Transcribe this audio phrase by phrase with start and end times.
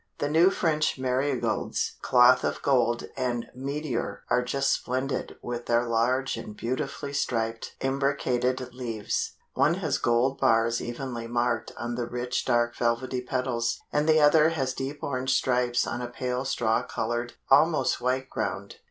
[0.17, 6.37] The new French Marigolds "Cloth of Gold," and "Meteor" are just splendid with their large
[6.37, 9.33] and beautifully striped imbricated leaves.
[9.53, 14.49] One has gold bars evenly marked on the rich dark velvety petals, and the other
[14.49, 18.77] has deep orange stripes on a pale straw colored, almost white ground.